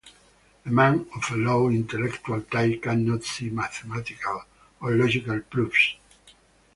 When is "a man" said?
0.65-1.05